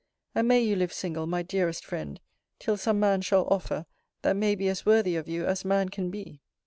And 0.33 0.47
may 0.47 0.61
you 0.63 0.75
live 0.77 0.91
single, 0.91 1.27
my 1.27 1.43
dearest 1.43 1.85
friend, 1.85 2.19
till 2.57 2.75
some 2.75 2.99
man 2.99 3.21
shall 3.21 3.45
offer, 3.51 3.85
that 4.23 4.35
may 4.35 4.55
be 4.55 4.67
as 4.67 4.83
worthy 4.83 5.15
of 5.15 5.27
you, 5.29 5.45
as 5.45 5.63
man 5.63 5.89
can 5.89 6.09
be! 6.09 6.41